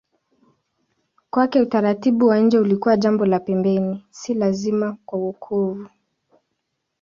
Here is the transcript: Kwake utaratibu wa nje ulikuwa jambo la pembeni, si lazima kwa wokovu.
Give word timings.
Kwake 1.29 1.61
utaratibu 1.61 2.27
wa 2.27 2.39
nje 2.39 2.57
ulikuwa 2.57 2.97
jambo 2.97 3.25
la 3.25 3.39
pembeni, 3.39 4.05
si 4.09 4.33
lazima 4.33 4.97
kwa 5.05 5.19
wokovu. 5.19 5.89